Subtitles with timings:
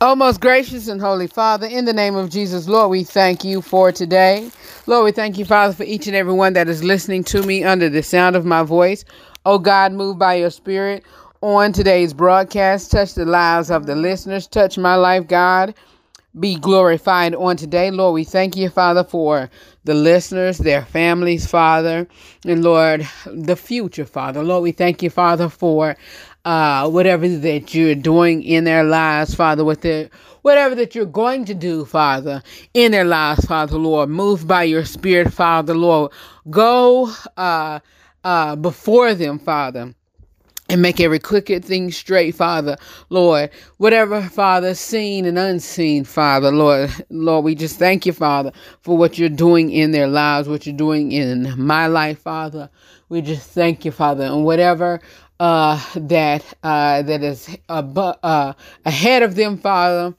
[0.00, 3.60] Oh, most gracious and holy Father, in the name of Jesus, Lord, we thank you
[3.60, 4.48] for today.
[4.86, 7.64] Lord, we thank you, Father, for each and every one that is listening to me
[7.64, 9.04] under the sound of my voice.
[9.44, 11.04] Oh, God, move by your spirit
[11.40, 12.92] on today's broadcast.
[12.92, 14.46] Touch the lives of the listeners.
[14.46, 15.74] Touch my life, God.
[16.38, 17.90] Be glorified on today.
[17.90, 19.50] Lord, we thank you, Father, for
[19.82, 22.06] the listeners, their families, Father,
[22.44, 24.44] and Lord, the future, Father.
[24.44, 25.96] Lord, we thank you, Father, for
[26.48, 30.08] uh, whatever that you're doing in their lives, Father, with the
[30.40, 34.08] whatever that you're going to do, Father, in their lives, Father, Lord.
[34.08, 36.10] Move by your Spirit, Father, Lord.
[36.48, 37.80] Go uh,
[38.24, 39.94] uh, before them, Father
[40.70, 42.76] and make every crooked thing straight, Father,
[43.08, 43.50] Lord.
[43.78, 48.52] Whatever, Father, seen and unseen, Father, Lord, Lord, we just thank you, Father,
[48.82, 52.68] for what you're doing in their lives, what you're doing in my life, Father.
[53.08, 55.00] We just thank you, Father, and whatever
[55.40, 58.52] uh, that uh, that is ab- uh,
[58.84, 60.14] ahead of them, Father.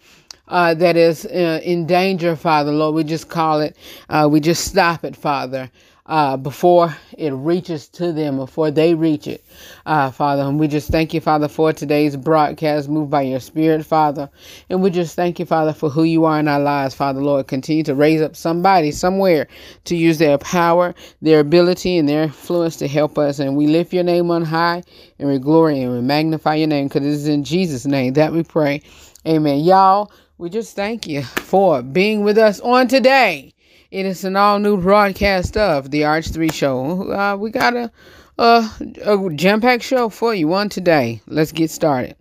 [0.48, 2.96] Uh, that is uh, in danger, Father, Lord.
[2.96, 3.78] We just call it,
[4.10, 5.70] uh, we just stop it, Father
[6.10, 9.46] uh, before it reaches to them, before they reach it,
[9.86, 10.42] uh, Father.
[10.42, 12.90] And we just thank you, Father, for today's broadcast.
[12.90, 14.28] Moved by your Spirit, Father.
[14.70, 17.48] And we just thank you, Father, for who you are in our lives, Father, Lord.
[17.48, 19.48] Continue to raise up somebody somewhere
[19.86, 23.38] to use their power, their ability, and their influence to help us.
[23.38, 24.82] And we lift your name on high,
[25.20, 28.34] and we glory and we magnify your name because it is in Jesus' name that
[28.34, 28.82] we pray.
[29.28, 29.60] Amen.
[29.60, 33.54] Y'all, we just thank you for being with us on today.
[33.92, 37.12] It is an all new broadcast of the RH3 Show.
[37.12, 37.92] Uh, we got a,
[38.38, 38.70] a,
[39.04, 41.24] a jam packed show for you on today.
[41.26, 42.16] Let's get started.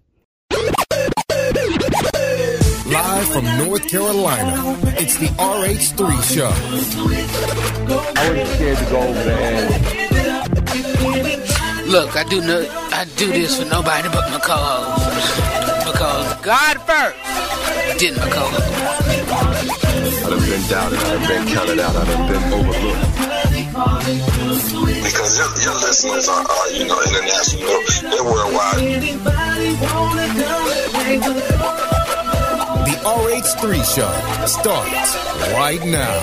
[2.87, 6.49] Live from North Carolina, it's the RH3 Show.
[8.17, 9.69] I wasn't scared to go over there.
[11.87, 15.93] Look, I do no, I do this for nobody but my co-host.
[15.93, 19.88] Because God first, didn't my co-host.
[20.09, 23.05] I done been doubted, I done been counted out, I done been overlooked.
[25.05, 27.77] Because your, your listeners are, are, you know, international,
[28.09, 29.03] they're worldwide.
[32.89, 34.13] The RH3 show
[34.47, 35.15] starts
[35.53, 36.21] right now.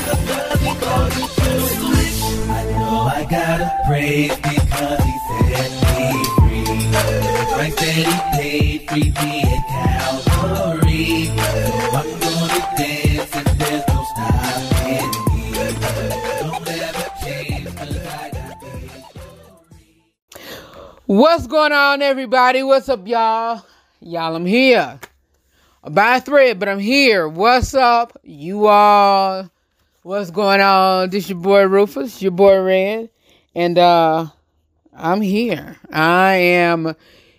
[2.47, 5.13] I know I gotta praise because he
[5.45, 6.65] set me free.
[7.53, 11.25] Christ said he paid free me at Calvary.
[11.25, 11.41] So
[11.93, 13.04] I'm gonna dance
[21.07, 22.63] What's going on, everybody?
[22.63, 23.65] What's up, y'all?
[23.99, 25.01] Y'all, I'm here.
[25.83, 27.27] By thread, but I'm here.
[27.27, 29.51] What's up, you all?
[30.03, 31.09] What's going on?
[31.09, 33.09] This your boy Rufus, your boy Red,
[33.53, 34.27] and uh,
[34.95, 35.75] I'm here.
[35.91, 36.95] I am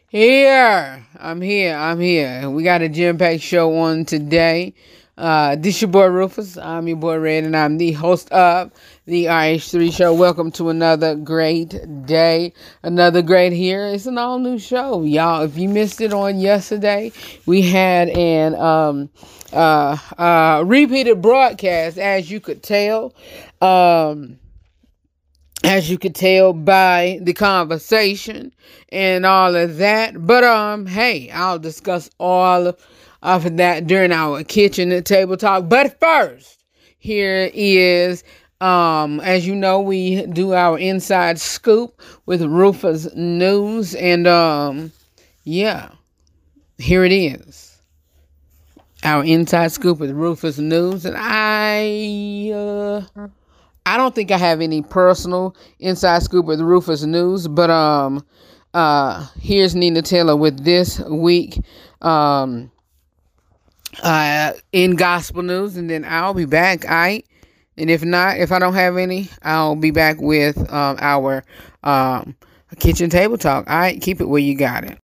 [0.08, 1.06] here.
[1.18, 1.74] I'm here.
[1.74, 2.50] I'm here.
[2.50, 4.74] We got a jam packed show on today.
[5.16, 6.58] Uh, this your boy Rufus.
[6.58, 8.70] I'm your boy Red, and I'm the host of
[9.06, 10.12] the RH3 show.
[10.12, 13.86] Welcome to another great day, another great here.
[13.86, 15.42] It's an all new show, y'all.
[15.44, 17.12] If you missed it on yesterday,
[17.46, 19.08] we had an um
[19.54, 23.14] uh uh repeated broadcast, as you could tell.
[23.62, 24.38] Um
[25.64, 28.52] as you could tell by the conversation
[28.90, 30.26] and all of that.
[30.26, 32.86] But um, hey, I'll discuss all of,
[33.26, 35.68] of that during our kitchen table talk.
[35.68, 36.64] But first,
[36.98, 38.24] here is
[38.60, 44.92] um, as you know, we do our inside scoop with Rufus News, and um,
[45.44, 45.90] yeah,
[46.78, 47.78] here it is.
[49.04, 53.28] Our inside scoop with Rufus News, and I uh
[53.84, 58.24] I don't think I have any personal inside scoop with Rufus News, but um,
[58.74, 61.60] uh, here's Nina Taylor with this week
[62.02, 62.72] um,
[64.02, 66.84] uh, in gospel news, and then I'll be back.
[66.88, 67.22] I
[67.78, 71.44] and if not, if I don't have any, I'll be back with um, our
[71.84, 72.36] um,
[72.78, 73.66] kitchen table talk.
[73.66, 74.98] Right, keep it where you got it.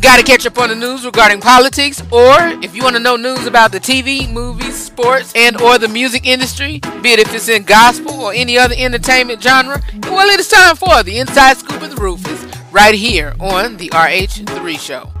[0.00, 3.16] Got to catch up on the news regarding politics, or if you want to know
[3.16, 7.48] news about the TV, movies, sports, and or the music industry, be it if it's
[7.48, 11.82] in gospel or any other entertainment genre, well, it is time for the Inside Scoop
[11.82, 15.19] of the Rufus, right here on the RH3 Show.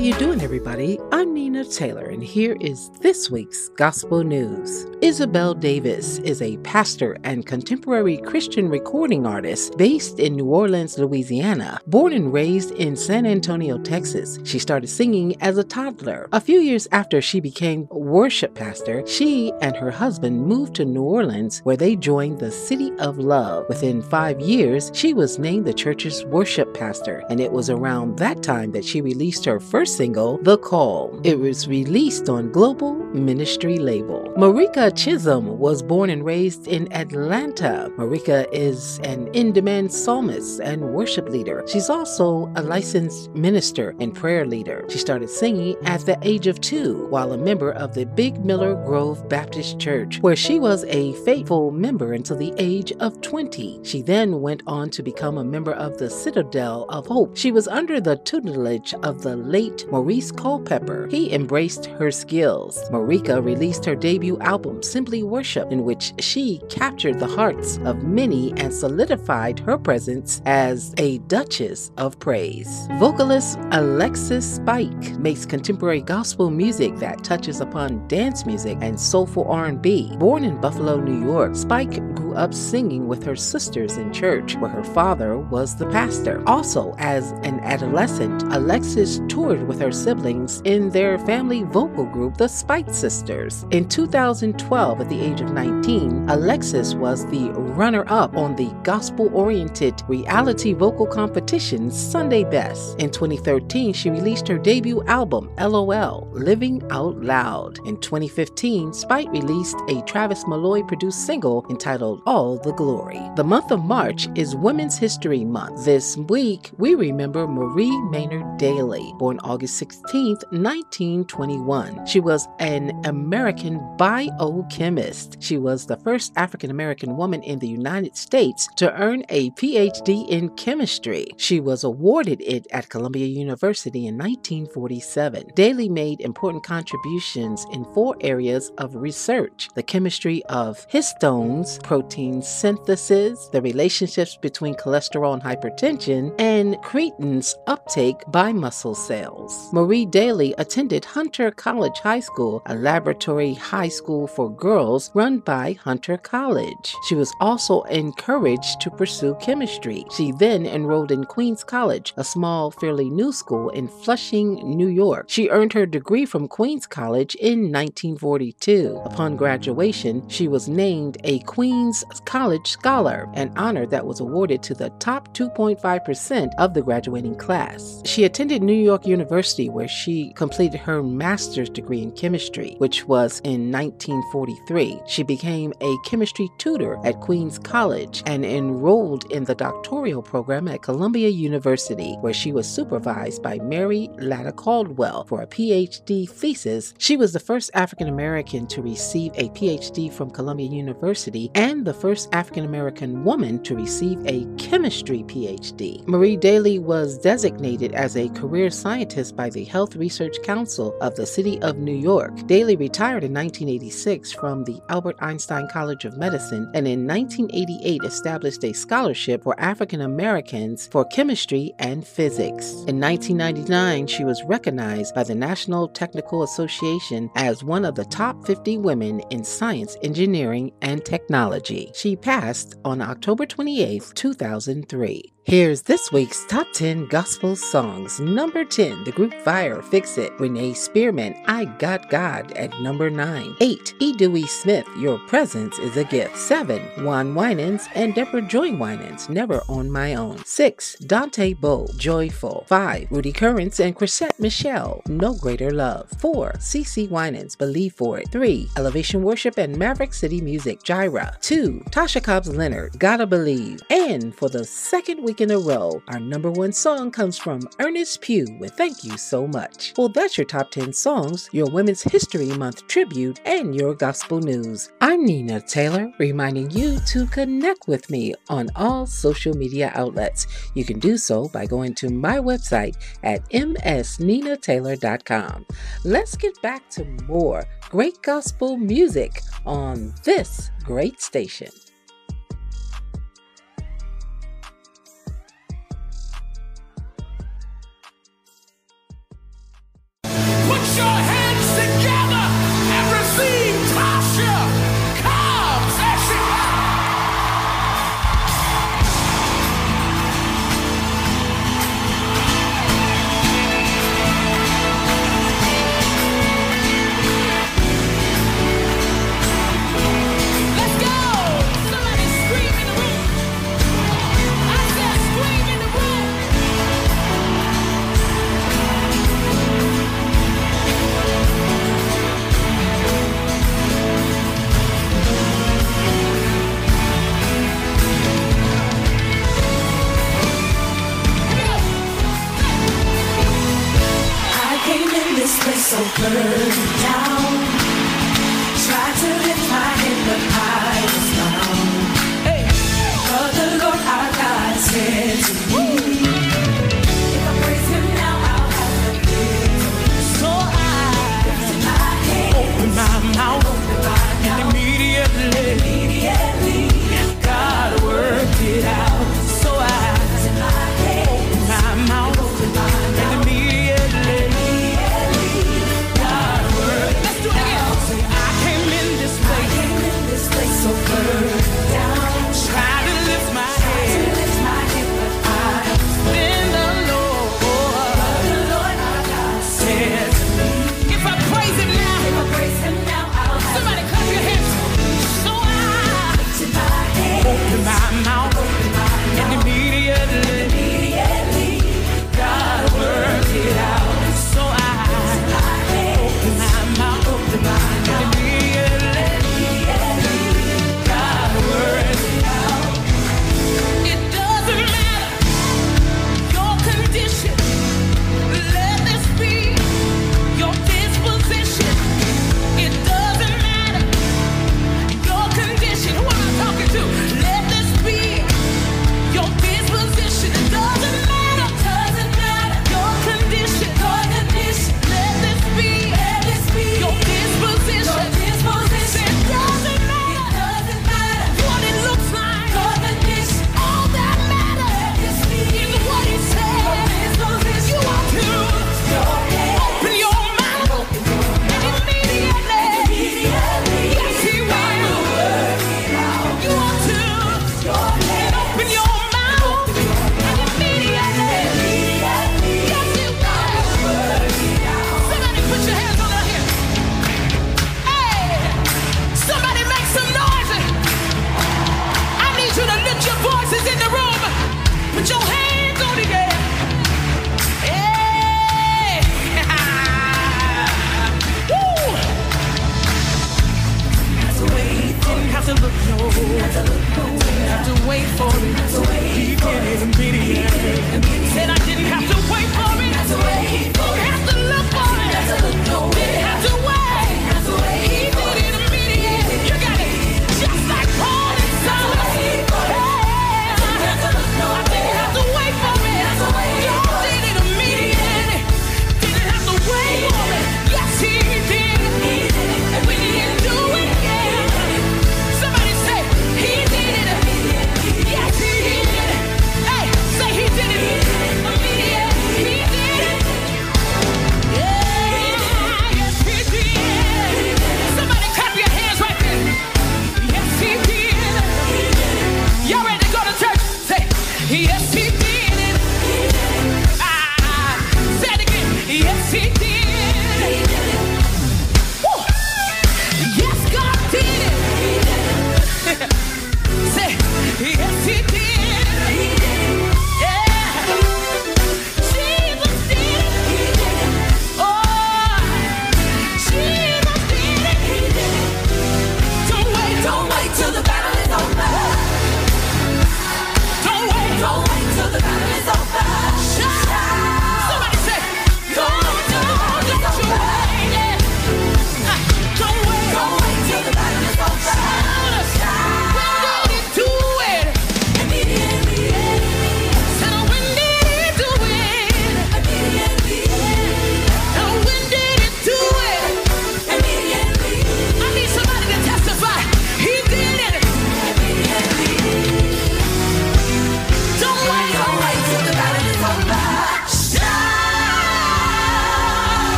[0.00, 0.98] You doing, everybody?
[1.12, 4.86] I'm Nina Taylor, and here is this week's Gospel News.
[5.02, 11.80] Isabel Davis is a pastor and contemporary Christian recording artist based in New Orleans, Louisiana.
[11.86, 16.30] Born and raised in San Antonio, Texas, she started singing as a toddler.
[16.32, 21.02] A few years after she became worship pastor, she and her husband moved to New
[21.02, 23.66] Orleans, where they joined the City of Love.
[23.68, 28.42] Within five years, she was named the church's worship pastor, and it was around that
[28.42, 31.20] time that she released her first single, The Call.
[31.24, 34.32] It was released on Global Ministry label.
[34.36, 37.92] Marica Chisolm was born and raised in Atlanta.
[37.96, 41.64] Marica is an in demand psalmist and worship leader.
[41.66, 44.84] She's also a licensed minister and prayer leader.
[44.88, 48.74] She started singing at the age of two while a member of the Big Miller
[48.86, 53.80] Grove Baptist Church, where she was a faithful member until the age of 20.
[53.82, 57.36] She then went on to become a member of the Citadel of Hope.
[57.36, 61.08] She was under the tutelage of the late Maurice Culpepper.
[61.10, 62.82] He embraced her skills.
[62.90, 68.52] Marica released her debut album, Simply Worship, in which she captured the hearts of many
[68.56, 72.88] and solidified her presence as a Duchess of Praise.
[72.98, 80.16] Vocalist Alexis Speight makes contemporary gospel music that touches upon dance music and soulful R&B.
[80.18, 84.70] Born in Buffalo, New York, Speight grew up singing with her sisters in church, where
[84.70, 86.42] her father was the pastor.
[86.46, 92.48] Also, as an adolescent, Alexis toured with her siblings in their family vocal group, the
[92.48, 93.64] Speight Sisters.
[93.70, 99.30] In 2012, at the age of 19, Alexis was the runner up on the gospel
[99.32, 102.98] oriented reality vocal competition Sunday Best.
[103.00, 107.78] In 2013, she released her debut album, LOL Living Out Loud.
[107.86, 113.20] In 2015, Speight released a Travis Malloy produced single entitled All the Glory.
[113.36, 115.84] The month of March is Women's History Month.
[115.84, 122.06] This week, we remember Marie Maynard Daly, born August 16, 1921.
[122.06, 125.42] She was an American biochemist.
[125.42, 130.28] She was the first African American woman in the United States to earn a PhD
[130.28, 131.26] in chemistry.
[131.36, 135.52] She was awarded it at Columbia University in 1947.
[135.54, 143.46] Daly made important contributions in four areas of research the chemistry of histones, protein synthesis,
[143.52, 149.70] the relationships between cholesterol and hypertension, and creatinine uptake by muscle cells.
[149.72, 155.74] Marie Daly attended Hunter College High School, a laboratory high school for girls run by
[155.84, 156.96] Hunter College.
[157.06, 160.04] She was also encouraged to pursue chemistry.
[160.16, 165.26] She then enrolled in Queens College, a small, fairly new school in Flushing, New York.
[165.28, 169.00] She earned her degree from Queens College in 1942.
[169.04, 174.74] Upon graduation, she was named a Queens College Scholar, an honor that was awarded to
[174.74, 178.02] the top 2.5% of the graduating class.
[178.04, 183.40] She attended New York University, where she completed her master's degree in chemistry, which was
[183.44, 185.00] in 1943.
[185.06, 190.82] She became a chemistry tutor at Queens College and enrolled in the doctoral program at
[190.82, 196.94] Columbia University, where she was supervised by Mary Latta Caldwell for a PhD thesis.
[196.98, 201.89] She was the first African American to receive a PhD from Columbia University and the
[201.94, 206.06] first African American woman to receive a chemistry PhD.
[206.06, 211.26] Marie Daly was designated as a career scientist by the Health Research Council of the
[211.26, 212.46] City of New York.
[212.46, 218.64] Daly retired in 1986 from the Albert Einstein College of Medicine and in 1988 established
[218.64, 222.72] a scholarship for African Americans for chemistry and physics.
[222.86, 228.46] In 1999, she was recognized by the National Technical Association as one of the top
[228.46, 231.79] 50 women in science, engineering, and technology.
[231.94, 235.32] She passed on October 28, 2003.
[235.44, 238.20] Here's this week's top 10 gospel songs.
[238.20, 240.32] Number 10, the group Fire, Fix It.
[240.38, 243.56] Renee Spearman, I Got God at number 9.
[243.60, 244.12] 8, E.
[244.12, 246.36] Dewey Smith, Your Presence is a Gift.
[246.36, 250.44] 7, Juan Winans and Deborah Joy Winans, Never on My Own.
[250.44, 252.64] 6, Dante Bowe, Joyful.
[252.68, 256.10] 5, Rudy Currence and Chrisette Michele, No Greater Love.
[256.18, 258.30] 4, CeCe Winans, Believe For It.
[258.30, 261.36] 3, Elevation Worship and Maverick City Music, Jireh.
[261.40, 263.80] 2, Tasha Cobbs Leonard, Gotta Believe.
[263.90, 268.20] And for the second week in a row, our number one song comes from Earnest
[268.20, 269.94] Pugh with Thank You So Much.
[269.96, 274.90] Well, that's your top 10 songs, your Women's History Month tribute, and your gospel news.
[275.00, 280.46] I'm Nina Taylor, reminding you to connect with me on all social media outlets.
[280.74, 285.66] You can do so by going to my website at msninataylor.com.
[286.04, 291.89] Let's get back to more great gospel music on this great station action.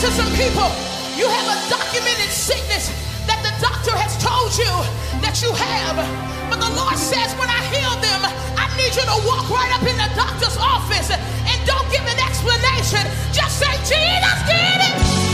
[0.00, 0.64] to some people,
[1.12, 2.88] you have a documented sickness
[3.28, 4.72] that the doctor has told you
[5.20, 5.96] that you have.
[6.48, 8.24] But the Lord says, when I heal them,
[8.56, 12.16] I need you to walk right up in the doctor's office and don't give an
[12.16, 13.04] explanation.
[13.36, 15.29] Just say, Jesus did it.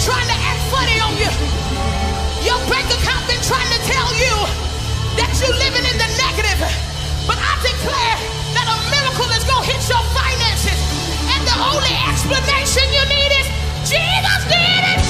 [0.00, 1.28] trying to act funny on you.
[2.40, 4.32] Your bank account been trying to tell you
[5.20, 6.60] that you're living in the negative.
[7.28, 8.16] But I declare
[8.56, 10.80] that a miracle is going to hit your finances.
[11.36, 13.46] And the only explanation you need is
[13.84, 15.04] Jesus did it.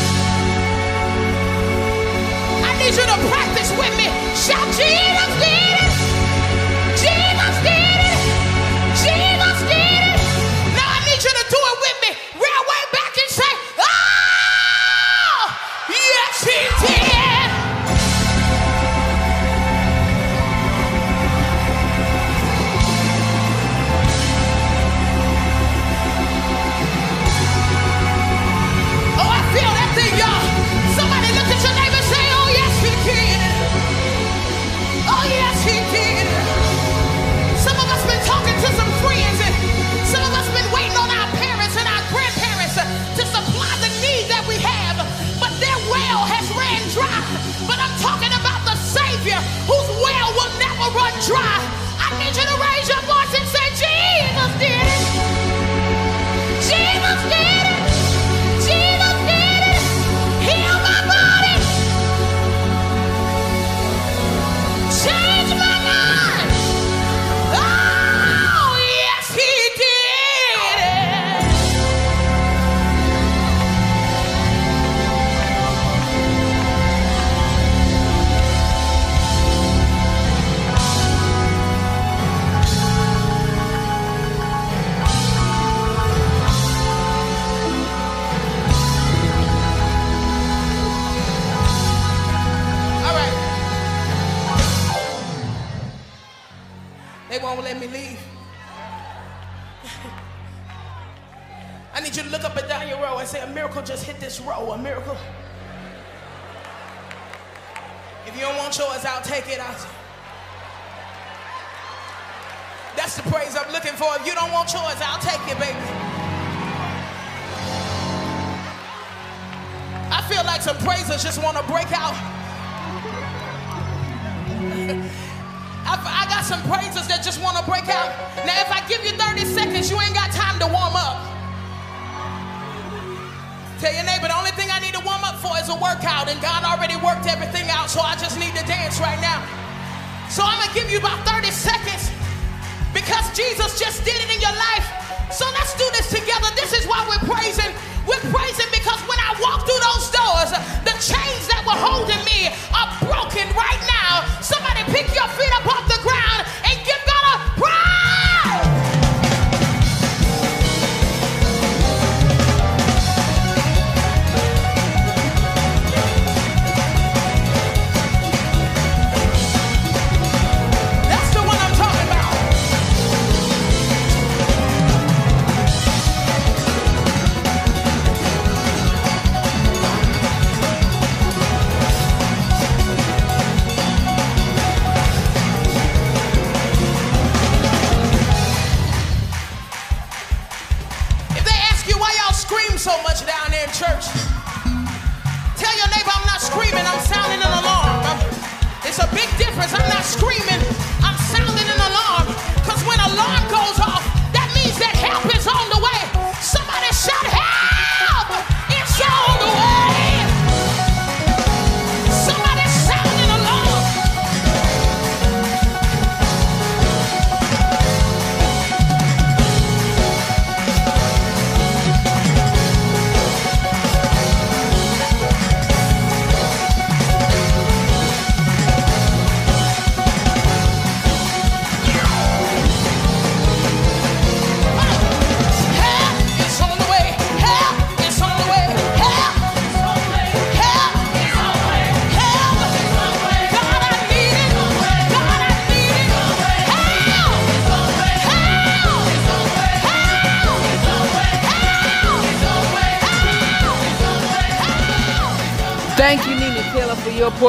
[2.67, 4.11] I need you to practice with me.
[4.35, 5.60] Shout Jesus did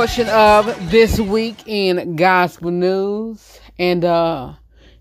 [0.02, 3.60] portion of this week in gospel news.
[3.78, 4.54] And uh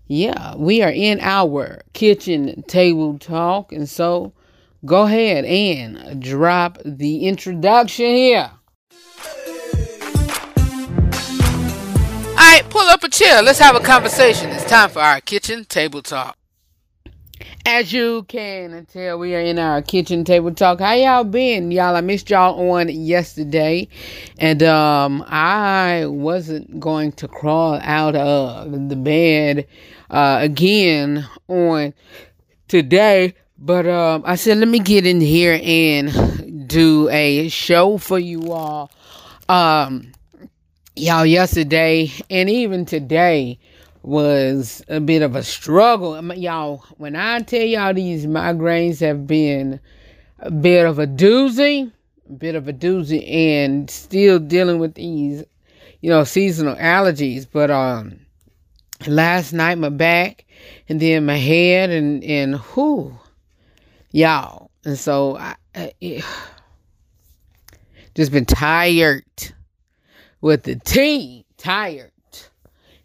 [0.05, 3.71] yeah, we are in our kitchen table talk.
[3.71, 4.33] And so
[4.85, 8.51] go ahead and drop the introduction here.
[12.29, 13.41] All right, pull up a chair.
[13.41, 14.51] Let's have a conversation.
[14.51, 16.37] It's time for our kitchen table talk.
[17.65, 20.79] As you can tell, we are in our kitchen table talk.
[20.79, 21.71] How y'all been?
[21.71, 23.87] Y'all, I missed y'all on yesterday.
[24.39, 29.67] And um I wasn't going to crawl out of the bed
[30.09, 31.93] uh again on
[32.67, 33.35] today.
[33.57, 38.51] But um I said let me get in here and do a show for you
[38.51, 38.91] all.
[39.47, 40.11] Um
[40.95, 43.59] y'all yesterday and even today
[44.03, 46.33] was a bit of a struggle.
[46.33, 49.79] Y'all, when I tell y'all these migraines have been
[50.39, 51.91] a bit of a doozy,
[52.29, 55.43] a bit of a doozy, and still dealing with these,
[56.01, 57.45] you know, seasonal allergies.
[57.51, 58.19] But um,
[59.07, 60.45] last night my back,
[60.89, 63.13] and then my head, and and who,
[64.11, 66.25] y'all, and so I, I it,
[68.15, 69.23] just been tired
[70.41, 72.10] with the T, tired.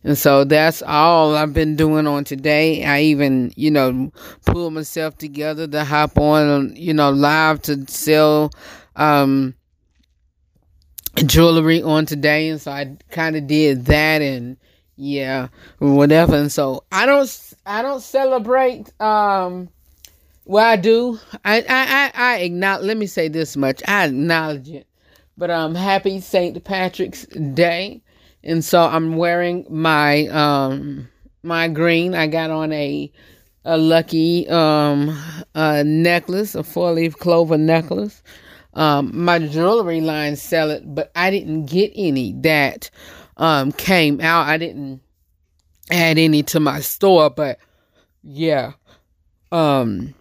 [0.07, 2.85] And so that's all I've been doing on today.
[2.85, 4.13] I even, you know,
[4.45, 8.53] pulled myself together to hop on, you know, live to sell
[8.95, 9.57] um
[11.17, 12.49] jewelry on today.
[12.51, 14.59] And so I kind of did that and
[14.95, 15.49] yeah,
[15.81, 16.37] whatever.
[16.37, 19.71] And so I don't I don't celebrate um
[20.45, 21.19] well I do.
[21.45, 23.83] I I I, I acknowledge let me say this much.
[23.89, 24.87] I acknowledge it.
[25.37, 26.63] But um happy St.
[26.63, 28.03] Patrick's Day
[28.47, 31.09] and so I'm wearing my um
[31.43, 32.15] my green.
[32.15, 33.13] I got on a
[33.65, 35.19] a lucky um
[35.55, 38.23] a necklace, a four leaf clover necklace.
[38.75, 42.91] Um, my jewelry line sell it, but I didn't get any that
[43.37, 44.47] um came out.
[44.47, 45.03] I didn't
[45.91, 47.59] add any to my store, but
[48.23, 48.73] yeah,
[49.51, 50.15] um,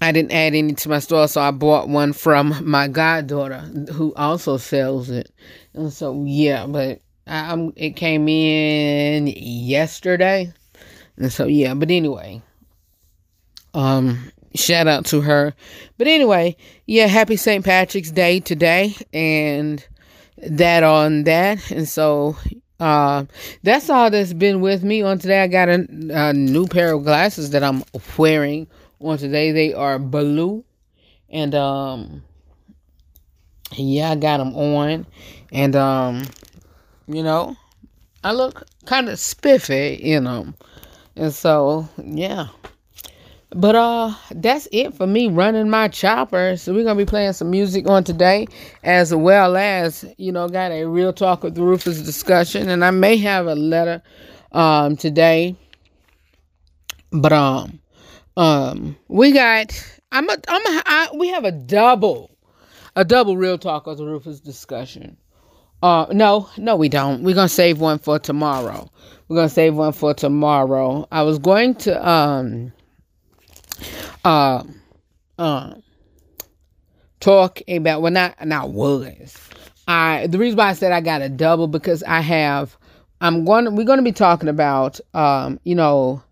[0.00, 3.60] I didn't add any to my store, so I bought one from my goddaughter
[3.92, 5.30] who also sells it.
[5.74, 10.52] And so yeah, but um, it came in yesterday,
[11.16, 11.74] and so yeah.
[11.74, 12.42] But anyway,
[13.74, 15.54] um, shout out to her.
[15.98, 17.64] But anyway, yeah, happy St.
[17.64, 19.86] Patrick's Day today, and
[20.38, 22.36] that on that, and so
[22.80, 23.26] uh,
[23.62, 25.42] that's all that's been with me on today.
[25.42, 27.84] I got a, a new pair of glasses that I'm
[28.16, 28.66] wearing
[29.00, 29.52] on today.
[29.52, 30.64] They are blue,
[31.28, 32.22] and um,
[33.72, 35.06] yeah, I got them on,
[35.52, 36.24] and um
[37.08, 37.56] you know,
[38.22, 40.54] I look kind of spiffy in them.
[41.16, 42.48] And so, yeah.
[43.50, 46.56] But uh that's it for me running my chopper.
[46.58, 48.46] So we're gonna be playing some music on today,
[48.84, 52.68] as well as, you know, got a real talk with the Rufus discussion.
[52.68, 54.02] And I may have a letter
[54.52, 55.56] um today.
[57.10, 57.80] But um
[58.36, 59.72] um we got
[60.12, 62.30] I'm a I'm a I, we have a double
[62.96, 65.16] a double real talk with the Rufus discussion.
[65.82, 67.22] Uh, no, no, we don't.
[67.22, 68.90] We're gonna save one for tomorrow.
[69.28, 71.06] We're gonna save one for tomorrow.
[71.12, 72.72] I was going to um
[74.24, 74.64] uh
[75.38, 75.74] uh
[77.20, 79.36] talk about well not not was.
[79.86, 82.76] I the reason why I said I got a double because I have
[83.20, 86.22] I'm going we're gonna be talking about um, you know,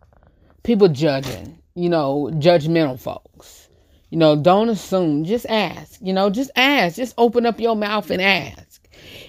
[0.65, 3.69] people judging, you know, judgmental folks.
[4.11, 8.11] You know, don't assume, just ask, you know, just ask, just open up your mouth
[8.11, 8.76] and ask.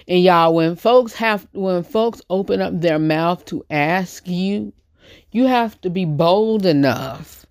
[0.08, 4.72] And y'all, when folks have, when folks open up their mouth to ask you,
[5.32, 7.44] you have to be bold enough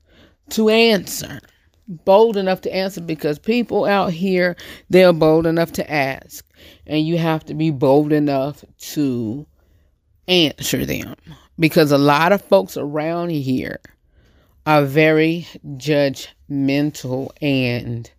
[0.50, 1.40] to answer.
[1.88, 4.58] Bold enough to answer because people out here,
[4.90, 6.44] they're bold enough to ask.
[6.88, 9.46] And you have to be bold enough to
[10.28, 11.16] answer them.
[11.60, 13.80] Because a lot of folks around here
[14.66, 18.12] are very judgmental and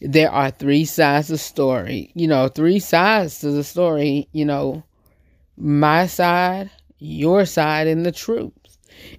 [0.00, 2.10] there are three sides of story.
[2.14, 4.84] You know, three sides to the story, you know,
[5.56, 8.52] my side, your side, and the truth.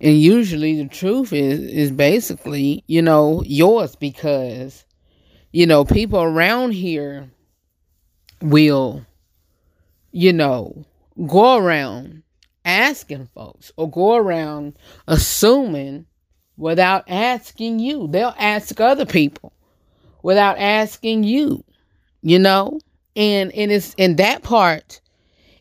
[0.01, 4.85] And usually the truth is is basically, you know, yours because,
[5.51, 7.29] you know, people around here
[8.41, 9.05] will,
[10.11, 10.85] you know,
[11.27, 12.23] go around
[12.63, 16.05] asking folks or go around assuming
[16.57, 18.07] without asking you.
[18.07, 19.53] They'll ask other people
[20.25, 21.63] without asking you,
[22.23, 22.79] you know?
[23.15, 24.99] And and it's and that part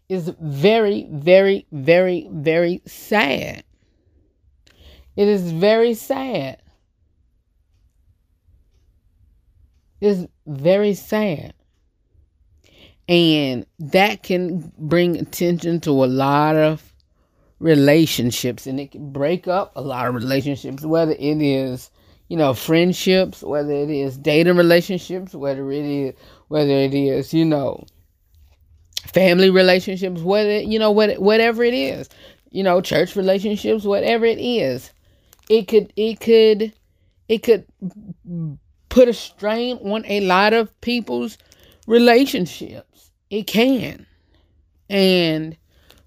[0.09, 3.62] is very, very, very, very sad.
[5.16, 6.62] It is very sad.
[10.00, 11.53] It's very sad.
[13.07, 16.94] And that can bring attention to a lot of
[17.59, 21.90] relationships and it can break up a lot of relationships, whether it is
[22.29, 26.15] you know, friendships, whether it is dating relationships, whether it is
[26.49, 27.85] whether it is, you know,
[29.13, 32.09] family relationships, whether you know what whatever it is,
[32.51, 34.91] you know, church relationships, whatever it is,
[35.49, 36.73] it could it could
[37.29, 37.67] it could
[38.89, 41.37] put a strain on a lot of people's
[41.87, 43.11] relationships.
[43.31, 44.07] It can.
[44.89, 45.57] And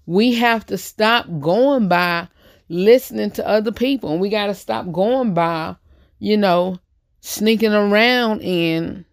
[0.06, 2.28] we have to stop going by
[2.68, 5.76] listening to other people and we got to stop going by
[6.18, 6.78] you know,
[7.20, 9.04] sneaking around and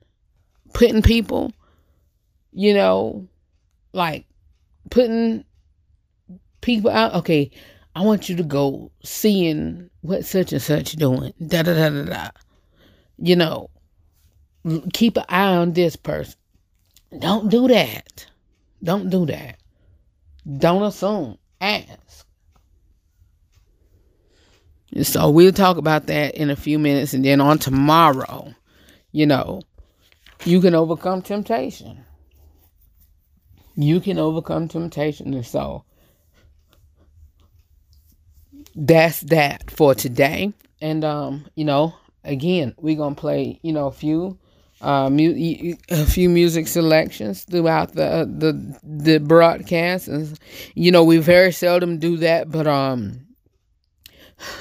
[0.74, 1.52] putting people,
[2.52, 3.28] you know,
[3.94, 4.26] like
[4.90, 5.44] putting
[6.62, 7.14] people out.
[7.16, 7.52] Okay,
[7.96, 11.34] I want you to go seeing what such and such doing.
[11.46, 12.30] Da da da da da.
[13.18, 13.70] You know,
[14.94, 16.36] keep an eye on this person.
[17.20, 18.26] Don't do that.
[18.84, 19.58] Don't do that.
[20.58, 21.38] Don't assume.
[21.62, 22.25] Ask.
[25.04, 28.54] So we'll talk about that in a few minutes, and then on tomorrow,
[29.12, 29.62] you know,
[30.46, 32.06] you can overcome temptation.
[33.76, 35.84] You can overcome temptation, and so
[38.76, 40.54] that's that for today.
[40.82, 44.38] And um, you know, again, we're gonna play, you know, a few
[44.82, 50.38] uh mu- a few music selections throughout the the the broadcast and
[50.74, 53.25] you know we very seldom do that but um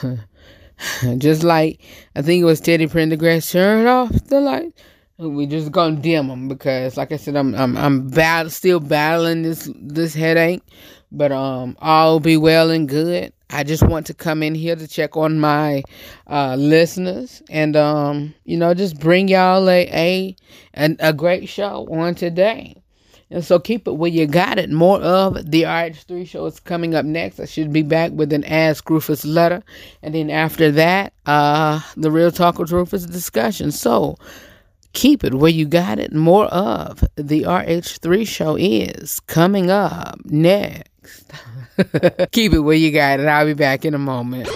[1.19, 1.81] just like
[2.17, 4.73] I think it was Teddy Pendergrass turn off the light.
[5.17, 9.71] We just gonna dim them because like I said I'm I'm I'm still battling this
[9.75, 10.63] this headache.
[11.13, 13.33] But um all be well and good.
[13.51, 15.85] I just want to come in here to check on my
[16.27, 20.37] uh, listeners and um, you know just bring y'all a, a
[20.77, 22.75] a a great show on today.
[23.31, 24.71] And so keep it where you got it.
[24.71, 27.41] More of the RH3 show is coming up next.
[27.41, 29.63] I should be back with an Ask Rufus letter.
[30.03, 33.73] And then after that, uh, the Real Talk with Rufus discussion.
[33.73, 34.17] So
[34.93, 36.13] keep it where you got it.
[36.13, 41.33] More of the RH3 show is coming up next.
[42.33, 43.27] Keep it where you got it.
[43.27, 44.49] I'll be back in a moment.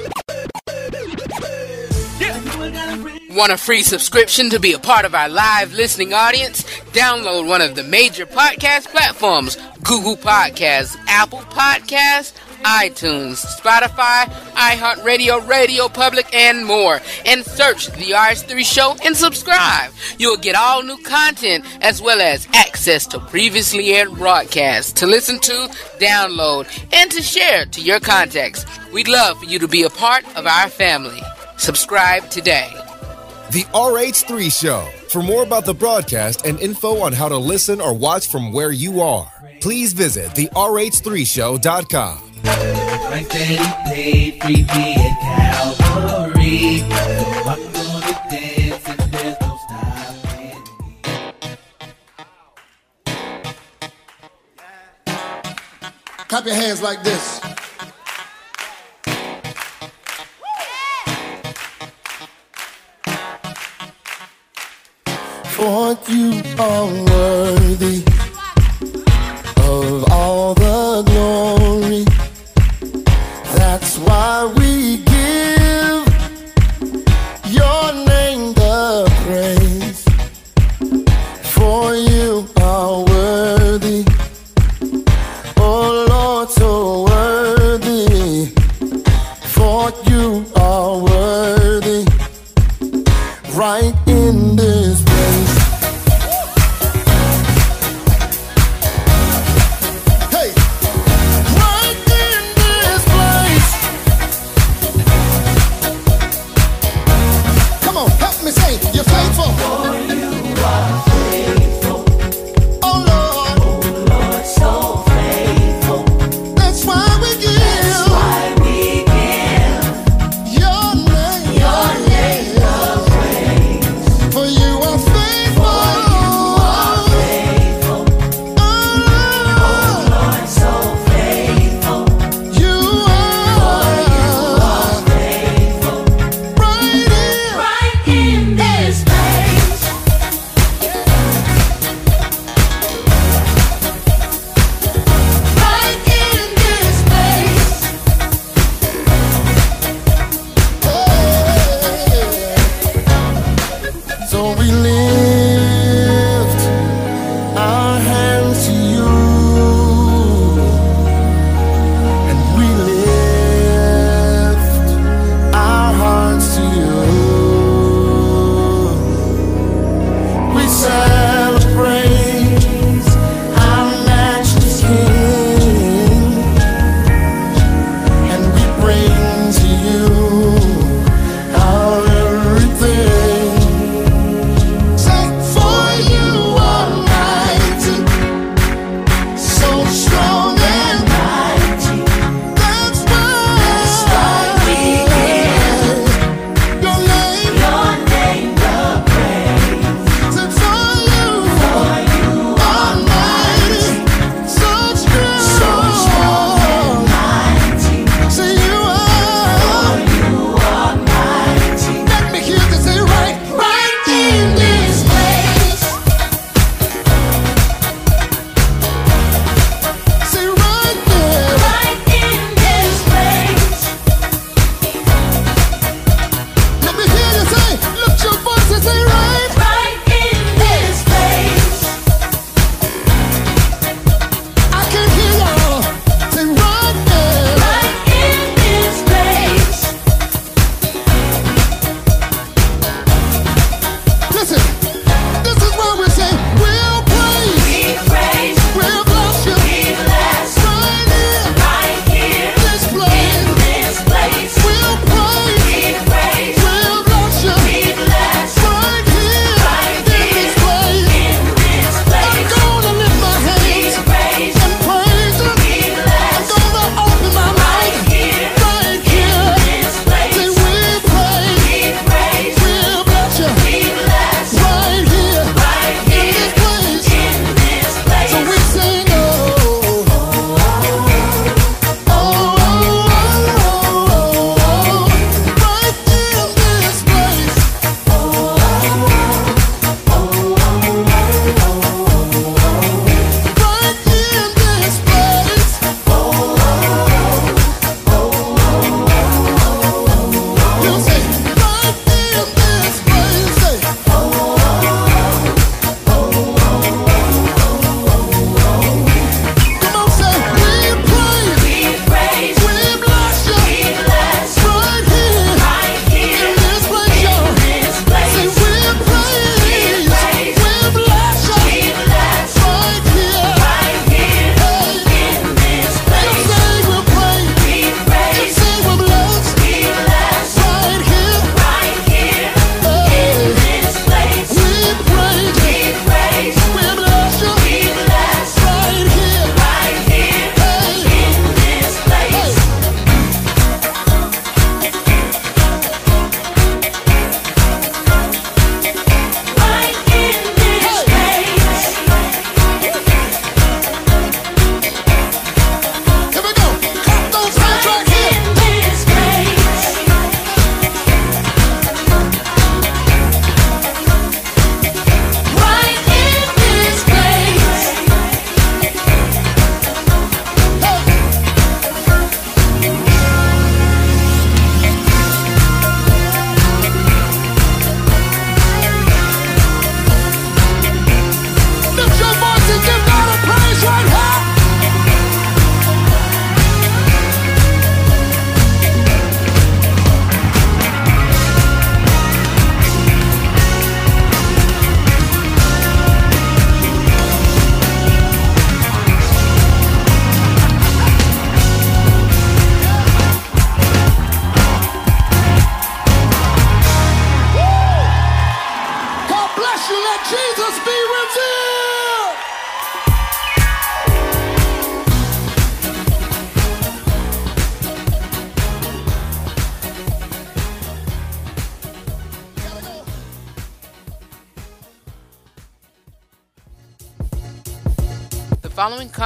[3.39, 6.65] Want a free subscription to be a part of our live listening audience?
[6.91, 12.33] Download one of the major podcast platforms Google Podcasts, Apple Podcasts,
[12.65, 14.25] iTunes, Spotify,
[14.55, 17.01] iHeartRadio, Radio Public, and more.
[17.25, 19.93] And search The RS3 Show and subscribe.
[20.19, 25.39] You'll get all new content as well as access to previously aired broadcasts to listen
[25.39, 25.69] to,
[26.01, 28.67] download, and to share to your contacts.
[28.93, 31.23] We'd love for you to be a part of our family.
[31.57, 32.88] Subscribe today.
[33.51, 34.87] The RH3 Show.
[35.09, 38.73] For more about the broadcast and info on how to listen or watch from where
[38.73, 39.33] you are,
[39.63, 42.19] please visit the RH3Show.com.
[42.45, 44.67] Right that he free
[45.89, 46.81] Calvary.
[46.81, 46.85] So
[47.49, 50.63] I'm gonna dance and there's no stopping.
[56.29, 57.41] Clap your hands like this.
[65.59, 68.05] For you are worthy
[69.57, 70.68] of all the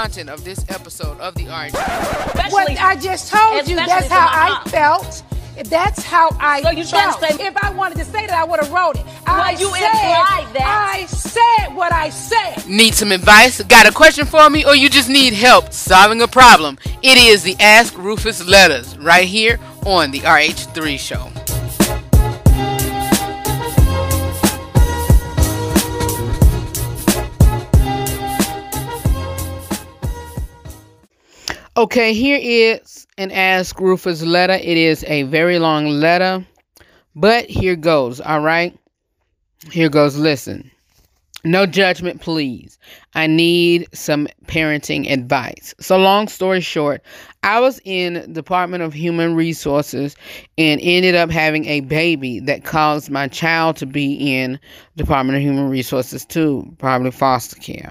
[0.03, 1.71] content of this episode of the RH.
[2.51, 4.65] What I just told you, that's how I mom.
[4.67, 5.23] felt.
[5.67, 7.39] That's how I So you trying to felt.
[7.39, 9.07] say- if I wanted to say that, I would have wrote it.
[9.27, 10.91] I you said, implied that.
[10.95, 12.67] I said what I said.
[12.67, 13.63] Need some advice?
[13.63, 14.65] Got a question for me?
[14.65, 16.79] Or you just need help solving a problem?
[17.03, 21.31] It is the Ask Rufus Letters right here on the RH3 Show.
[31.83, 34.53] Okay, here is an Ask Rufus letter.
[34.53, 36.47] It is a very long letter,
[37.17, 38.79] but here goes, all right?
[39.69, 40.71] Here goes, listen.
[41.45, 42.79] No judgment, please.
[43.15, 45.75] I need some parenting advice.
[45.81, 47.03] So, long story short,
[47.43, 50.15] I was in Department of Human Resources
[50.57, 54.61] and ended up having a baby that caused my child to be in
[54.97, 57.91] Department of Human Resources too, probably foster care.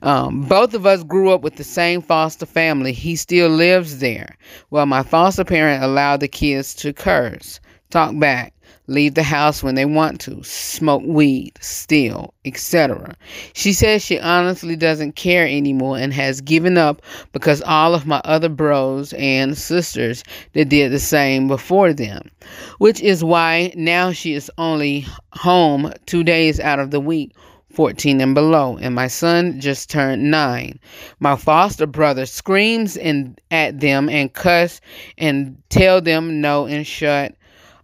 [0.00, 2.92] Um, both of us grew up with the same foster family.
[2.92, 4.38] He still lives there.
[4.70, 8.54] Well, my foster parent allowed the kids to curse, talk back,
[8.86, 13.16] leave the house when they want to, smoke weed, steal, etc.
[13.52, 18.20] She says she honestly doesn't care anymore and has given up because all of my
[18.24, 20.22] other bros and sisters
[20.52, 22.30] that did the same before them,
[22.78, 27.32] which is why now she is only home two days out of the week.
[27.72, 30.80] 14 and below, and my son just turned 9.
[31.20, 34.80] My foster brother screams in, at them and cuss
[35.18, 37.34] and tell them no and shut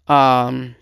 [0.08, 0.74] um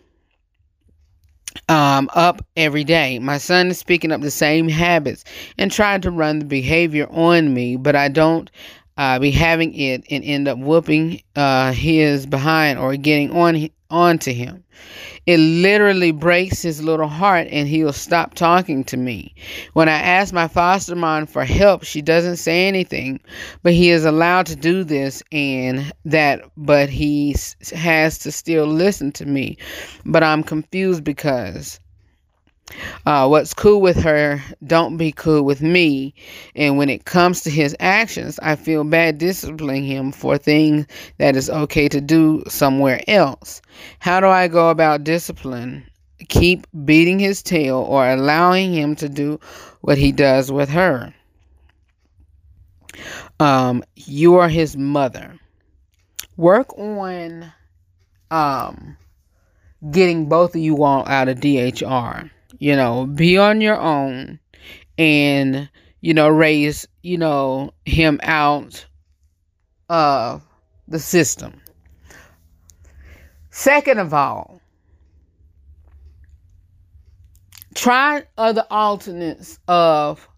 [1.69, 3.19] um, up every day.
[3.19, 5.25] My son is picking up the same habits
[5.59, 8.51] and trying to run the behavior on me, but I don't
[8.97, 14.33] uh, be having it and end up whooping uh, his behind or getting on onto
[14.33, 14.65] him.
[15.27, 19.35] It literally breaks his little heart and he'll stop talking to me.
[19.75, 23.21] When I ask my foster mom for help, she doesn't say anything,
[23.63, 27.37] but he is allowed to do this and that, but he
[27.73, 29.59] has to still listen to me.
[30.05, 31.79] But I'm confused because
[33.07, 36.15] uh, what's cool with her don't be cool with me.
[36.55, 40.87] And when it comes to his actions i feel bad disciplining him for things
[41.19, 43.63] that is okay to do somewhere else.
[43.99, 45.87] How do i go about discipline?
[46.29, 49.41] Keep beating his tail or allowing him to do
[49.81, 51.15] what he does with her.
[53.39, 55.39] Um you are his mother.
[56.37, 57.53] Work on
[58.31, 58.97] um
[59.91, 62.31] getting both of you all out of dhr
[62.61, 64.39] you know be on your own
[64.97, 65.69] and
[66.03, 68.87] you know raise you know him out
[69.89, 70.47] of
[70.87, 71.61] the system.
[73.51, 74.61] Second of all
[77.75, 80.29] try other alternates of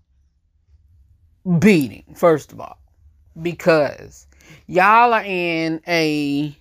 [1.58, 2.78] beating first of all
[3.40, 4.26] because
[4.68, 6.56] y'all are in a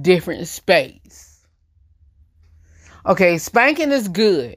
[0.00, 1.46] different space.
[3.06, 4.56] Okay spanking is good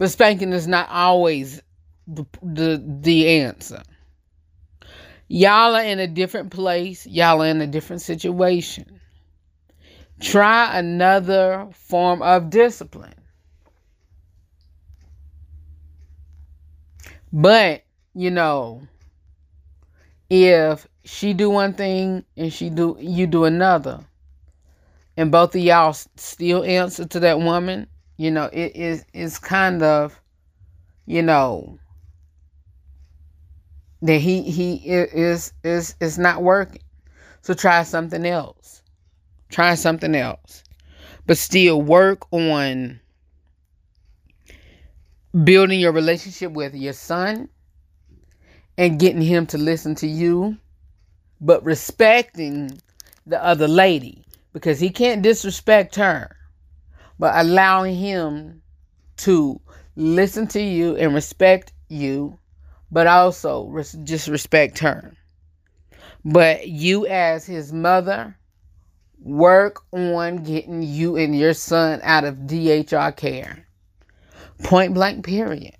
[0.00, 1.60] but spanking is not always
[2.06, 3.82] the, the the answer.
[5.28, 7.06] Y'all are in a different place.
[7.06, 8.98] Y'all are in a different situation.
[10.18, 13.12] Try another form of discipline.
[17.30, 17.82] But,
[18.14, 18.80] you know,
[20.30, 24.00] if she do one thing and she do you do another,
[25.18, 27.86] and both of y'all still answer to that woman,
[28.20, 30.20] you know, it is it's kind of,
[31.06, 31.78] you know,
[34.02, 36.82] that he he is is is not working.
[37.40, 38.82] So try something else.
[39.48, 40.62] Try something else.
[41.26, 43.00] But still work on
[45.42, 47.48] building your relationship with your son
[48.76, 50.58] and getting him to listen to you,
[51.40, 52.82] but respecting
[53.26, 56.36] the other lady because he can't disrespect her,
[57.20, 58.62] but allowing him
[59.18, 59.60] to
[59.94, 62.38] listen to you and respect you,
[62.90, 65.12] but also res- just respect her.
[66.24, 68.34] But you, as his mother,
[69.20, 73.66] work on getting you and your son out of DHR care.
[74.62, 75.76] Point blank, period.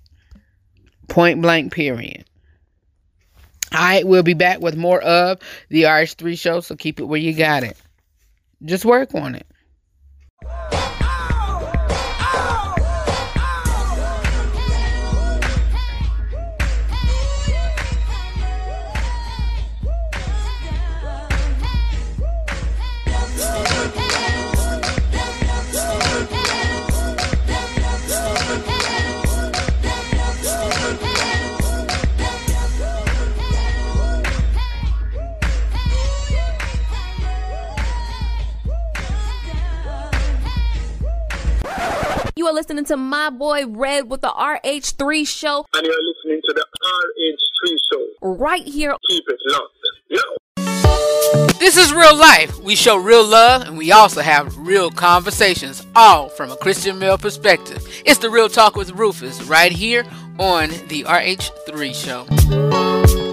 [1.07, 2.23] Point blank, period.
[3.73, 5.39] All right, we'll be back with more of
[5.69, 7.77] the RH3 show, so keep it where you got it.
[8.63, 9.47] Just work on it.
[42.51, 45.65] For listening to my boy Red with the RH3 show.
[45.73, 48.07] And you're listening to the RH3 show.
[48.21, 48.95] Right here.
[49.07, 49.73] Keep it locked.
[50.09, 50.19] Yo.
[51.59, 52.59] This is real life.
[52.59, 57.17] We show real love and we also have real conversations, all from a Christian male
[57.17, 57.87] perspective.
[58.05, 60.03] It's the Real Talk with Rufus right here
[60.37, 63.30] on the RH3 show.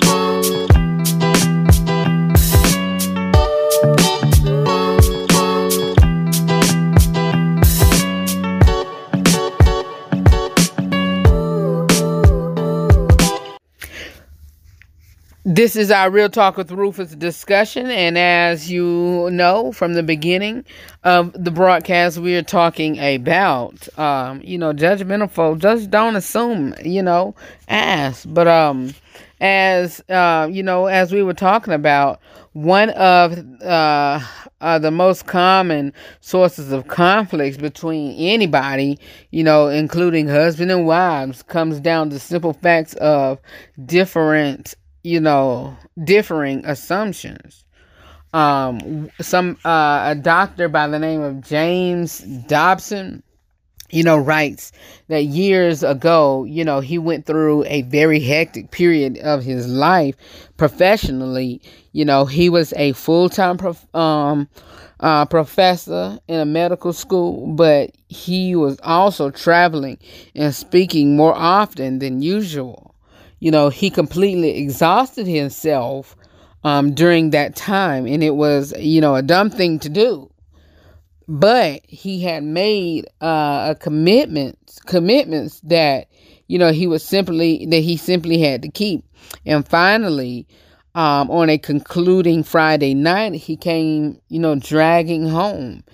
[15.44, 17.86] This is our Real Talk with Rufus discussion.
[17.86, 20.64] And as you know from the beginning
[21.04, 25.62] of the broadcast, we are talking about, um, you know, judgmental folks.
[25.62, 27.36] Just don't assume, you know,
[27.68, 28.26] ask.
[28.28, 28.92] But um,
[29.40, 32.20] as, uh, you know, as we were talking about,
[32.52, 34.20] one of uh,
[34.60, 38.98] uh, the most common sources of conflicts between anybody,
[39.30, 43.38] you know, including husband and wives, comes down to simple facts of
[43.86, 47.64] different you know, differing assumptions.
[48.34, 53.22] Um, some uh, a doctor by the name of James Dobson,
[53.90, 54.70] you know, writes
[55.08, 60.14] that years ago, you know, he went through a very hectic period of his life
[60.58, 61.62] professionally.
[61.92, 64.46] You know, he was a full time prof- um,
[65.00, 69.96] uh, professor in a medical school, but he was also traveling
[70.34, 72.87] and speaking more often than usual
[73.40, 76.16] you know, he completely exhausted himself
[76.64, 78.06] um, during that time.
[78.06, 80.30] And it was, you know, a dumb thing to do.
[81.28, 86.08] But he had made uh, a commitment, commitments that,
[86.46, 89.04] you know, he was simply, that he simply had to keep.
[89.44, 90.46] And finally,
[90.94, 95.84] um, on a concluding Friday night, he came, you know, dragging home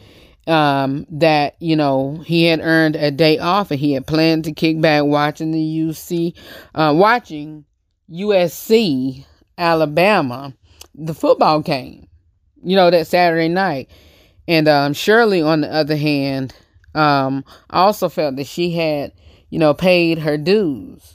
[0.47, 4.53] um, that you know he had earned a day off and he had planned to
[4.53, 6.35] kick back watching the UC,
[6.75, 7.65] uh, watching
[8.11, 9.25] USC
[9.57, 10.55] Alabama,
[10.95, 12.09] the football game,
[12.63, 13.89] you know that Saturday night,
[14.47, 16.55] and um, Shirley on the other hand,
[16.95, 19.13] um, also felt that she had
[19.51, 21.11] you know paid her dues.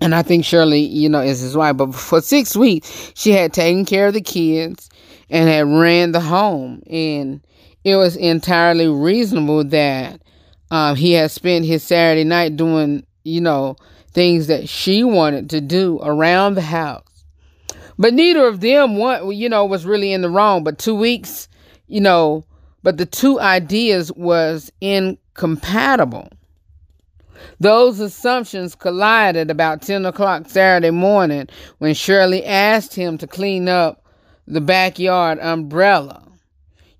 [0.00, 1.76] And I think Shirley, you know, is his wife.
[1.78, 4.90] But for six weeks, she had taken care of the kids
[5.34, 6.80] and had ran the home.
[6.86, 7.44] And
[7.82, 10.22] it was entirely reasonable that
[10.70, 13.74] um, he had spent his Saturday night doing, you know,
[14.12, 17.02] things that she wanted to do around the house.
[17.98, 20.62] But neither of them, want, you know, was really in the wrong.
[20.62, 21.48] But two weeks,
[21.88, 22.44] you know,
[22.84, 26.28] but the two ideas was incompatible.
[27.58, 34.03] Those assumptions collided about 10 o'clock Saturday morning when Shirley asked him to clean up
[34.46, 36.22] the backyard umbrella.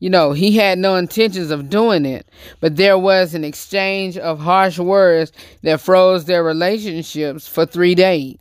[0.00, 2.28] You know, he had no intentions of doing it,
[2.60, 5.32] but there was an exchange of harsh words
[5.62, 8.38] that froze their relationships for three days.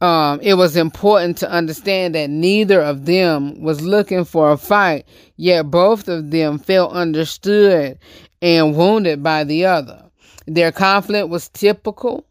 [0.00, 5.06] Um, it was important to understand that neither of them was looking for a fight,
[5.36, 7.98] yet both of them felt understood
[8.42, 10.02] and wounded by the other.
[10.46, 12.26] Their conflict was typical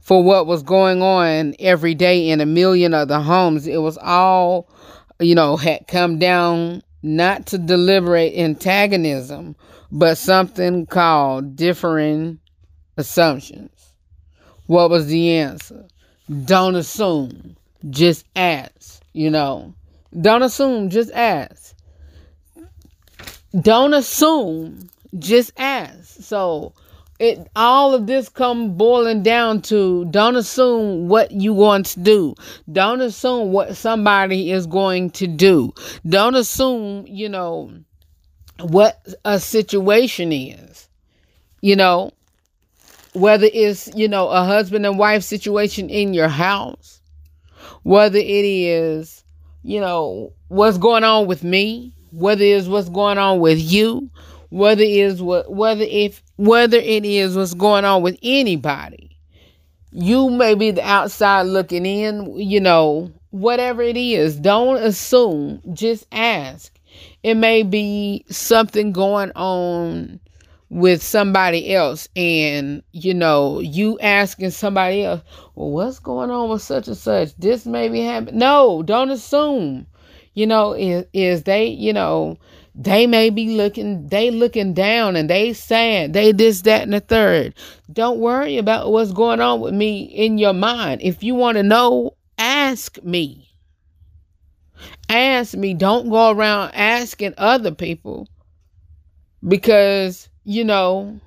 [0.00, 3.66] for what was going on every day in a million other homes.
[3.66, 4.68] It was all,
[5.20, 9.56] you know, had come down not to deliberate antagonism,
[9.90, 12.38] but something called differing
[12.96, 13.94] assumptions.
[14.66, 15.86] What was the answer?
[16.44, 17.56] Don't assume,
[17.88, 19.74] just ask, you know.
[20.20, 21.74] Don't assume, just ask.
[23.58, 26.22] Don't assume, just ask.
[26.22, 26.74] So,
[27.18, 32.34] it all of this come boiling down to don't assume what you want to do.
[32.70, 35.72] Don't assume what somebody is going to do.
[36.08, 37.72] Don't assume you know
[38.60, 40.88] what a situation is.
[41.60, 42.12] You know
[43.14, 47.00] whether it's you know a husband and wife situation in your house
[47.82, 49.24] whether it is
[49.62, 54.10] you know what's going on with me whether it is what's going on with you
[54.50, 59.16] whether it is what whether if whether it is what's going on with anybody.
[59.90, 64.36] You may be the outside looking in you know whatever it is.
[64.36, 65.62] Don't assume.
[65.72, 66.78] Just ask.
[67.22, 70.20] It may be something going on
[70.70, 75.22] with somebody else and you know you asking somebody else
[75.54, 77.34] well what's going on with such and such?
[77.36, 78.38] This may be happening.
[78.38, 79.86] No don't assume.
[80.34, 82.38] You know is, is they you know
[82.78, 86.12] they may be looking, they looking down and they sad.
[86.12, 87.54] They this, that, and the third.
[87.92, 91.02] Don't worry about what's going on with me in your mind.
[91.02, 93.50] If you want to know, ask me.
[95.08, 95.74] Ask me.
[95.74, 98.28] Don't go around asking other people
[99.46, 101.20] because you know,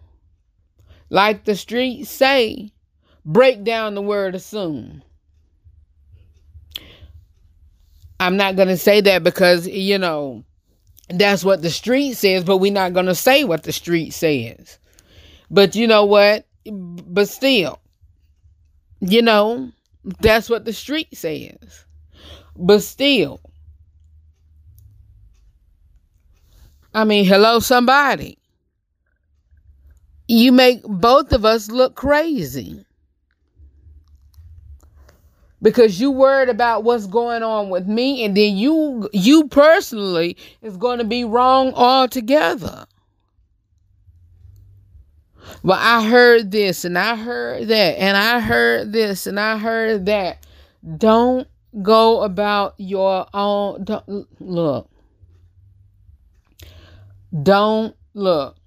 [1.11, 2.71] like the streets say,
[3.23, 5.03] break down the word assume.
[8.19, 10.43] I'm not going to say that because, you know,
[11.13, 14.79] that's what the street says, but we're not going to say what the street says.
[15.49, 16.45] But you know what?
[16.65, 17.79] But still,
[18.99, 19.71] you know,
[20.19, 21.85] that's what the street says.
[22.55, 23.41] But still,
[26.93, 28.37] I mean, hello, somebody.
[30.27, 32.85] You make both of us look crazy
[35.61, 40.77] because you worried about what's going on with me and then you you personally is
[40.77, 42.85] going to be wrong altogether.
[45.63, 50.05] Well i heard this and i heard that and i heard this and i heard
[50.07, 50.45] that.
[50.97, 51.47] Don't
[51.81, 54.89] go about your own don't, look.
[57.43, 58.57] Don't look.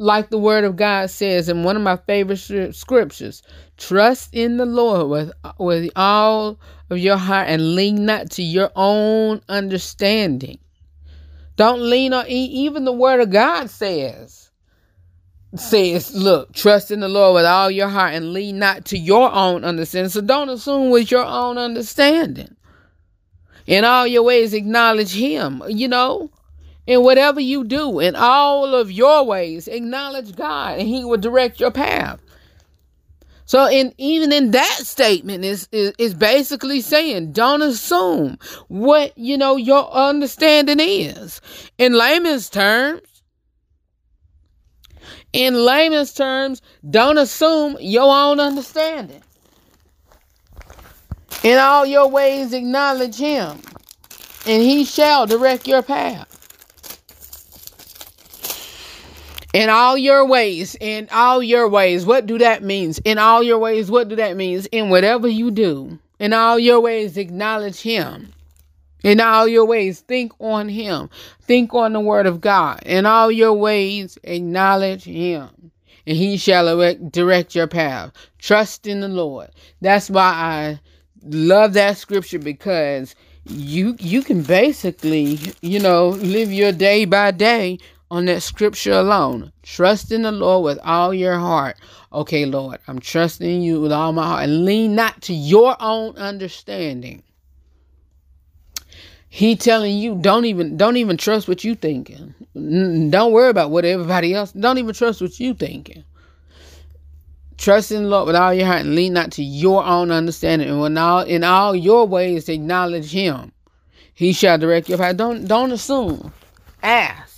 [0.00, 3.42] Like the word of God says in one of my favorite scriptures,
[3.78, 6.58] trust in the Lord with with all
[6.90, 10.58] of your heart and lean not to your own understanding.
[11.56, 14.50] Don't lean on even the word of God says
[15.56, 19.32] says, look, trust in the Lord with all your heart and lean not to your
[19.32, 20.10] own understanding.
[20.10, 22.54] So don't assume with your own understanding.
[23.66, 26.30] In all your ways acknowledge him, you know?
[26.88, 31.60] in whatever you do, in all of your ways, acknowledge God and He will direct
[31.60, 32.18] your path.
[33.48, 38.38] So, in even in that statement is, is is basically saying, don't assume
[38.68, 41.40] what you know your understanding is.
[41.78, 43.00] In layman's terms,
[45.32, 49.22] in layman's terms, don't assume your own understanding.
[51.42, 53.62] In all your ways, acknowledge Him,
[54.44, 56.27] and He shall direct your path.
[59.54, 62.98] In all your ways in all your ways what do that means?
[63.00, 64.66] In all your ways what do that means?
[64.66, 68.32] In whatever you do in all your ways acknowledge him.
[69.04, 71.08] In all your ways think on him.
[71.42, 72.82] Think on the word of god.
[72.84, 75.70] In all your ways acknowledge him
[76.06, 78.12] and he shall direct your path.
[78.38, 79.50] Trust in the lord.
[79.80, 80.80] That's why i
[81.24, 87.78] love that scripture because you you can basically you know live your day by day
[88.10, 89.52] on that scripture alone.
[89.62, 91.76] Trust in the Lord with all your heart.
[92.12, 96.16] Okay, Lord, I'm trusting you with all my heart and lean not to your own
[96.16, 97.22] understanding.
[99.30, 102.34] He telling you don't even don't even trust what you thinking.
[102.54, 104.52] Don't worry about what everybody else.
[104.52, 106.02] Don't even trust what you thinking.
[107.58, 110.68] Trust in the Lord with all your heart and lean not to your own understanding.
[110.68, 113.52] And when all in all your ways acknowledge Him,
[114.14, 115.16] He shall direct your path.
[115.16, 116.32] Don't don't assume.
[116.82, 117.37] Ask.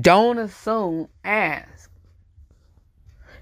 [0.00, 1.90] Don't assume, ask.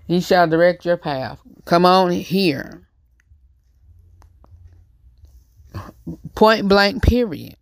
[0.07, 1.39] He shall direct your path.
[1.65, 2.87] Come on here.
[6.35, 7.57] Point blank, period.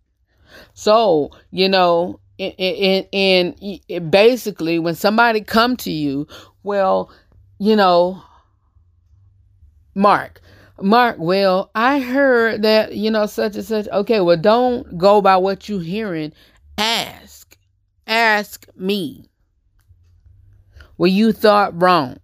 [0.73, 6.27] So, you know, and, and basically when somebody come to you,
[6.63, 7.11] well,
[7.59, 8.23] you know,
[9.93, 10.41] Mark,
[10.81, 13.87] Mark, well, I heard that, you know, such and such.
[13.89, 16.33] Okay, well, don't go by what you're hearing.
[16.77, 17.40] Ask
[18.11, 19.25] ask me
[20.97, 22.17] were you thought wrong?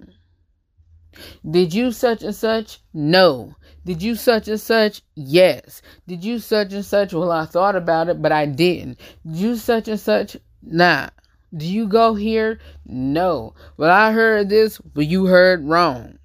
[1.49, 2.79] Did you such and such?
[2.93, 3.55] No.
[3.85, 5.01] Did you such and such?
[5.15, 5.81] Yes.
[6.07, 7.13] Did you such and such?
[7.13, 8.99] Well, I thought about it, but I didn't.
[9.25, 10.37] Did you such and such?
[10.61, 11.09] Nah.
[11.55, 12.59] Do you go here?
[12.85, 13.55] No.
[13.77, 16.19] Well, I heard this, but you heard wrong.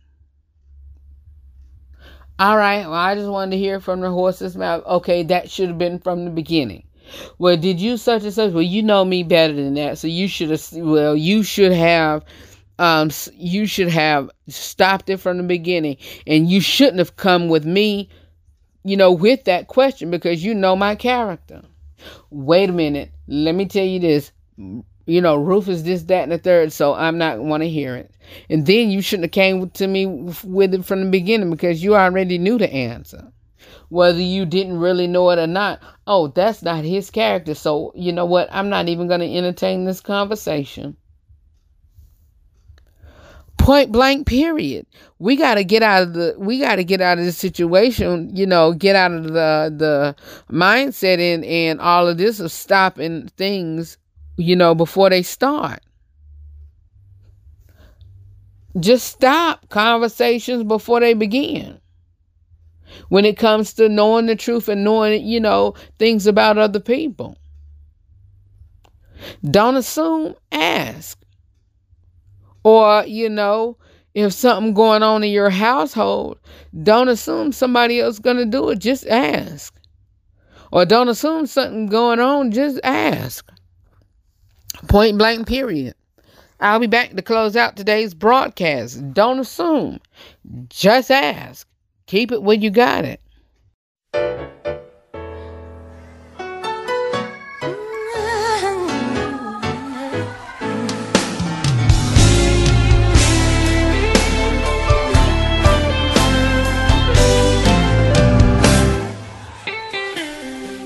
[2.38, 2.80] All right.
[2.80, 4.84] Well, I just wanted to hear from the horse's mouth.
[4.84, 6.82] Okay, that should have been from the beginning.
[7.38, 8.52] Well, did you such and such?
[8.52, 10.66] Well, you know me better than that, so you should have.
[10.74, 12.24] Well, you should have.
[12.78, 17.64] Um, you should have stopped it from the beginning, and you shouldn't have come with
[17.64, 18.08] me.
[18.84, 21.62] You know, with that question because you know my character.
[22.30, 23.12] Wait a minute.
[23.28, 24.32] Let me tell you this.
[24.56, 26.72] You know, Rufus this, that, and the third.
[26.72, 28.10] So I'm not want to hear it.
[28.50, 31.94] And then you shouldn't have came to me with it from the beginning because you
[31.94, 33.32] already knew the answer
[33.88, 35.80] whether you didn't really know it or not.
[36.06, 37.54] Oh, that's not his character.
[37.54, 38.48] So, you know what?
[38.50, 40.96] I'm not even going to entertain this conversation.
[43.58, 44.86] Point blank period.
[45.18, 48.34] We got to get out of the we got to get out of the situation,
[48.34, 50.16] you know, get out of the the
[50.50, 53.98] mindset and and all of this of stopping things,
[54.36, 55.80] you know, before they start.
[58.80, 61.78] Just stop conversations before they begin
[63.08, 67.36] when it comes to knowing the truth and knowing, you know, things about other people.
[69.48, 71.18] Don't assume, ask.
[72.64, 73.76] Or, you know,
[74.14, 76.38] if something going on in your household,
[76.82, 78.78] don't assume somebody else going to do it.
[78.78, 79.74] Just ask.
[80.70, 82.50] Or don't assume something going on.
[82.50, 83.50] Just ask.
[84.88, 85.94] Point blank, period.
[86.60, 89.12] I'll be back to close out today's broadcast.
[89.12, 89.98] Don't assume.
[90.68, 91.66] Just ask.
[92.06, 93.20] Keep it when you got it.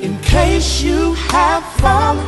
[0.02, 2.24] In case you have fallen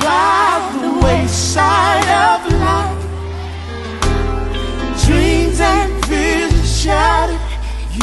[0.00, 3.04] by the wayside of life,
[5.04, 6.84] dreams and visions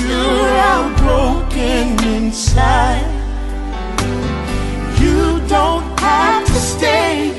[0.02, 3.06] you're broken inside.
[5.00, 7.30] You don't have to stay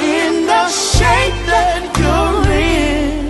[0.00, 3.28] in the shape that you're in.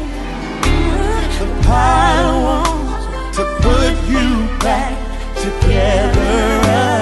[1.40, 4.94] The power wants to put you back
[5.36, 6.36] together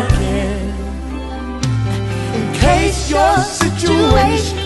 [0.04, 0.62] again.
[2.36, 4.58] In case your situation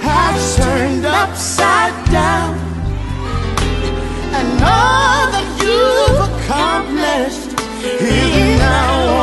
[0.00, 2.58] has turned upside down,
[4.38, 5.23] and all
[6.44, 7.54] accomplished.
[7.82, 9.13] Is now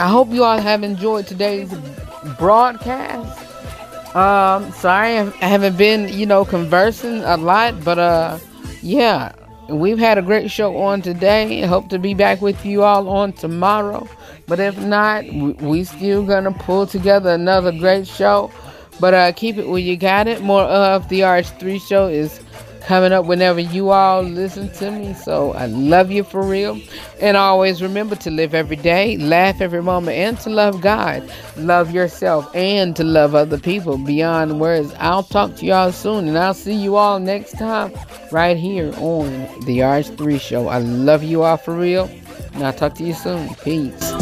[0.00, 1.70] I hope you all have enjoyed today's
[2.38, 4.16] broadcast.
[4.16, 8.38] Um, sorry I haven't been, you know, conversing a lot, but uh,
[8.80, 9.32] yeah,
[9.68, 11.60] we've had a great show on today.
[11.66, 14.08] Hope to be back with you all on tomorrow.
[14.46, 15.26] But if not,
[15.60, 18.50] we still gonna pull together another great show.
[19.00, 20.40] But uh, keep it where you got it.
[20.40, 22.40] More of the RH3 show is
[22.82, 25.14] coming up whenever you all listen to me.
[25.14, 26.80] So I love you for real.
[27.20, 31.90] And always remember to live every day, laugh every moment, and to love God, love
[31.92, 34.94] yourself, and to love other people beyond words.
[34.98, 37.92] I'll talk to y'all soon, and I'll see you all next time
[38.32, 39.30] right here on
[39.64, 40.68] the RH3 show.
[40.68, 42.10] I love you all for real.
[42.54, 43.54] And I'll talk to you soon.
[43.56, 44.12] Peace.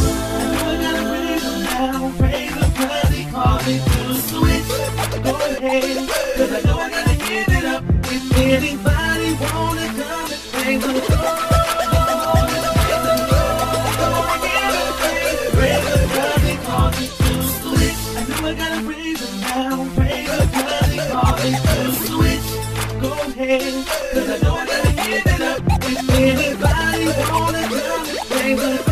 [5.61, 6.08] Cause
[8.51, 11.19] anybody wanna come and bring the door?
[18.41, 18.85] I got
[19.41, 19.87] now,
[21.37, 22.49] the to switch.
[23.03, 23.85] Go ahead,
[24.15, 28.88] Cause I know I gotta give it up if anybody wanna come and bring the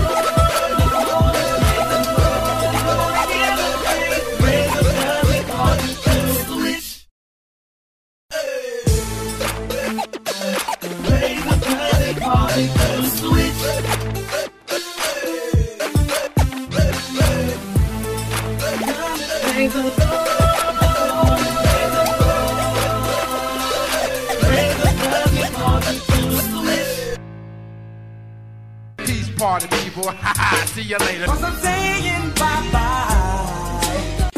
[29.37, 30.03] party people.
[30.67, 31.27] See you later.
[31.27, 34.31] Cause I'm saying bye bye.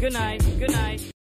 [0.00, 0.42] Good night.
[0.58, 1.11] Good night.